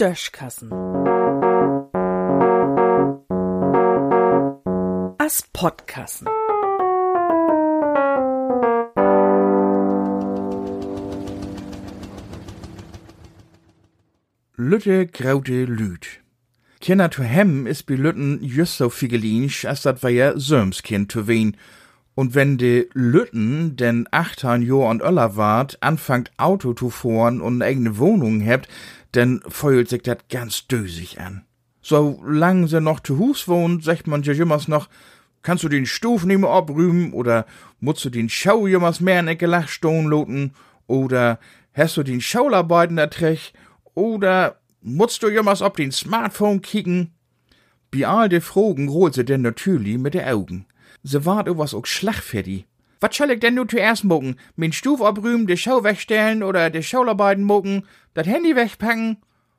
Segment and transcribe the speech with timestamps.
[0.00, 0.72] Döschkassen.
[5.18, 6.26] As Podkassen.
[14.56, 16.20] Lütte graute Lüt.
[16.80, 21.56] Kinder zu hem is bi Lütten just so figelinsch, als dat wir Sömskind zu wen.
[22.14, 27.54] Und wenn de Lütten den 18 Jahr und öller wart, anfangt Auto zu fahren und
[27.54, 28.68] eine eigene Wohnung hebt,
[29.12, 31.44] dann feult sich dat ganz dösig an.
[31.82, 34.88] So lang se noch zu Hus wohnt, sagt man ja jümmers noch,
[35.42, 37.46] kannst du den Stuf mehr abrühmen oder
[37.80, 40.52] musst du den Schau jümmers mehr in Ecke Lachstone loten
[40.86, 41.38] oder
[41.74, 43.52] hast du den Schaularbeiten ertrech
[43.94, 47.12] oder musst du jemals ob den Smartphone kicken?
[47.90, 50.66] Bi all de Frogen rollt se denn natürlich mit de Augen.
[51.02, 52.66] Se wart o was auch schlagfertig.
[53.00, 54.36] Was soll ich denn nu zuerst mucken?
[54.56, 59.18] Min Stuf abrühmen, de Schau wegstellen oder de Schaularbeiten mucken, dat Handy wegpacken?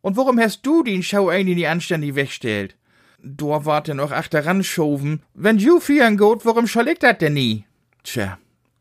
[0.00, 2.76] Und warum hast du den Schau ein in die anständig wegstellt?
[3.22, 5.22] Du wart denn auch achteran schoven.
[5.34, 7.64] Wenn du fieren gut, warum soll ich dat denn nie?
[8.04, 8.38] Tja,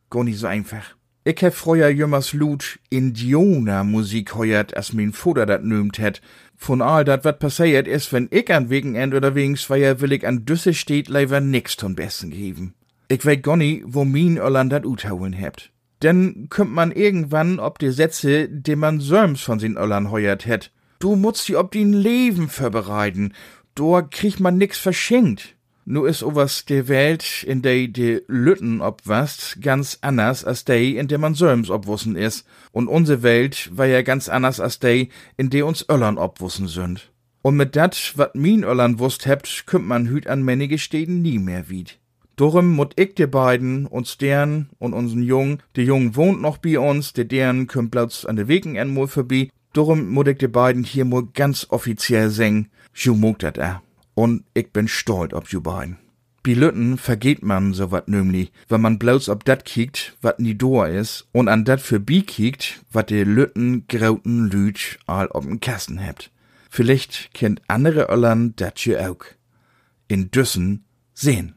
[0.10, 0.96] go nicht so einfach.
[1.28, 6.22] Ich hab früher jümmers Lut Indianer-Musik heuert, as min Vater dat nömt het.
[6.56, 10.28] Von all dat wat passiert is, wenn ich an Wegenend oder wegen Zweier will ich
[10.28, 12.76] an Düsse steht leider nix ton Besten geben.
[13.08, 15.72] Ich weet gar nie, wo min Irland dat uthauen hebt.
[16.04, 20.70] Denn kümmt man irgendwann ob die Sätze, die man söms von sin Irland heuert het.
[21.00, 23.34] Du musst die ob din Leben vorbereiten.
[23.74, 25.55] Dort kriegt man nix verschenkt.
[25.88, 31.08] Nu is owas de Welt, in der de Lütten obwast, ganz anders als de, in
[31.08, 32.44] der man söms obwussen is.
[32.72, 37.12] Und unsere Welt war ja ganz anders als de, in der uns Öllern obwussen sind.
[37.44, 41.38] Und mit dat, wat min Öllern wusst hebt, kümmt man hüt an männige Städten nie
[41.38, 42.00] mehr wied.
[42.36, 46.80] Darum mut ich de beiden, uns deren und unseren Jungen, de Jungen wohnt noch bei
[46.80, 50.84] uns, de deren kümmt bloß an de Wegen einmal vorbei, darum mut ich de beiden
[50.84, 53.85] hier mal ganz offiziell singen, ju mogt dat er
[54.16, 55.98] und ich bin stolz ob ju beiden.
[56.42, 60.56] Bi Lütten vergeht man so wat nümli, wenn man bloß ob dat kiekt, wat nie
[60.56, 65.60] doa is, und an dat für bi kiekt, wat de Lütten grauten Lüt all ob'n
[65.60, 66.32] Kasten hebt.
[66.70, 69.26] Vielleicht kennt andere Öllern dat ju auch.
[70.08, 71.56] In Düssen sehen.